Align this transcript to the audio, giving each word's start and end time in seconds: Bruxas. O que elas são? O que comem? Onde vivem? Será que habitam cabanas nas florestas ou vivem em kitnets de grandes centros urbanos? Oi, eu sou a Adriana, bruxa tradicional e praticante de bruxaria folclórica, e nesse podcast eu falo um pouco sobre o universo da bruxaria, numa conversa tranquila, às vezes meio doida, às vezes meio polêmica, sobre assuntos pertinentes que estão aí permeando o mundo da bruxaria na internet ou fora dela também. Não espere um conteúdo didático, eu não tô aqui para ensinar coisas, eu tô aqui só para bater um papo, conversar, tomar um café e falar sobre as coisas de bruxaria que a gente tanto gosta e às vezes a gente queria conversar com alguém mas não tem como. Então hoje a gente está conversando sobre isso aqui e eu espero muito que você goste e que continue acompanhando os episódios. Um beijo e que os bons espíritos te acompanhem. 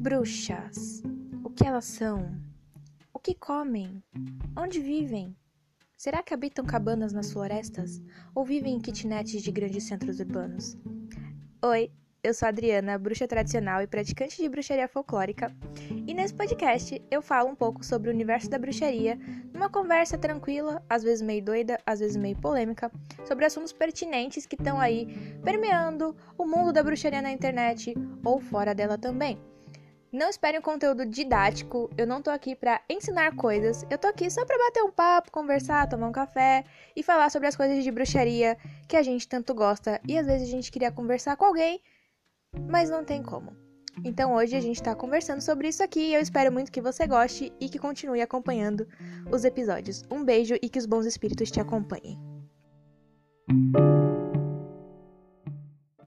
Bruxas. 0.00 1.02
O 1.42 1.50
que 1.50 1.66
elas 1.66 1.84
são? 1.84 2.30
O 3.12 3.18
que 3.18 3.34
comem? 3.34 4.00
Onde 4.56 4.78
vivem? 4.78 5.36
Será 5.96 6.22
que 6.22 6.32
habitam 6.32 6.64
cabanas 6.64 7.12
nas 7.12 7.32
florestas 7.32 8.00
ou 8.32 8.44
vivem 8.44 8.76
em 8.76 8.80
kitnets 8.80 9.42
de 9.42 9.50
grandes 9.50 9.82
centros 9.82 10.20
urbanos? 10.20 10.78
Oi, 11.64 11.90
eu 12.22 12.32
sou 12.32 12.46
a 12.46 12.50
Adriana, 12.50 12.96
bruxa 12.96 13.26
tradicional 13.26 13.82
e 13.82 13.88
praticante 13.88 14.40
de 14.40 14.48
bruxaria 14.48 14.86
folclórica, 14.86 15.52
e 16.06 16.14
nesse 16.14 16.32
podcast 16.32 17.02
eu 17.10 17.20
falo 17.20 17.50
um 17.50 17.56
pouco 17.56 17.84
sobre 17.84 18.08
o 18.08 18.14
universo 18.14 18.48
da 18.48 18.56
bruxaria, 18.56 19.18
numa 19.52 19.68
conversa 19.68 20.16
tranquila, 20.16 20.80
às 20.88 21.02
vezes 21.02 21.22
meio 21.22 21.44
doida, 21.44 21.76
às 21.84 21.98
vezes 21.98 22.16
meio 22.16 22.36
polêmica, 22.36 22.88
sobre 23.26 23.44
assuntos 23.44 23.72
pertinentes 23.72 24.46
que 24.46 24.54
estão 24.54 24.78
aí 24.78 25.08
permeando 25.42 26.14
o 26.38 26.46
mundo 26.46 26.72
da 26.72 26.84
bruxaria 26.84 27.20
na 27.20 27.32
internet 27.32 27.94
ou 28.24 28.38
fora 28.38 28.72
dela 28.72 28.96
também. 28.96 29.36
Não 30.12 30.30
espere 30.30 30.58
um 30.58 30.62
conteúdo 30.62 31.04
didático, 31.04 31.90
eu 31.96 32.06
não 32.06 32.22
tô 32.22 32.30
aqui 32.30 32.56
para 32.56 32.80
ensinar 32.88 33.36
coisas, 33.36 33.84
eu 33.90 33.98
tô 33.98 34.06
aqui 34.06 34.30
só 34.30 34.44
para 34.44 34.56
bater 34.56 34.82
um 34.82 34.90
papo, 34.90 35.30
conversar, 35.30 35.88
tomar 35.88 36.08
um 36.08 36.12
café 36.12 36.64
e 36.96 37.02
falar 37.02 37.30
sobre 37.30 37.48
as 37.48 37.54
coisas 37.56 37.84
de 37.84 37.90
bruxaria 37.90 38.56
que 38.88 38.96
a 38.96 39.02
gente 39.02 39.28
tanto 39.28 39.54
gosta 39.54 40.00
e 40.08 40.16
às 40.16 40.26
vezes 40.26 40.48
a 40.48 40.50
gente 40.50 40.72
queria 40.72 40.90
conversar 40.90 41.36
com 41.36 41.44
alguém 41.44 41.82
mas 42.68 42.90
não 42.90 43.04
tem 43.04 43.22
como. 43.22 43.56
Então 44.04 44.34
hoje 44.34 44.56
a 44.56 44.60
gente 44.60 44.76
está 44.76 44.94
conversando 44.94 45.40
sobre 45.40 45.68
isso 45.68 45.82
aqui 45.82 46.00
e 46.00 46.14
eu 46.14 46.20
espero 46.20 46.52
muito 46.52 46.70
que 46.70 46.80
você 46.80 47.06
goste 47.06 47.52
e 47.60 47.68
que 47.68 47.78
continue 47.78 48.22
acompanhando 48.22 48.86
os 49.30 49.44
episódios. 49.44 50.04
Um 50.10 50.24
beijo 50.24 50.54
e 50.62 50.68
que 50.68 50.78
os 50.78 50.86
bons 50.86 51.04
espíritos 51.04 51.50
te 51.50 51.60
acompanhem. 51.60 52.18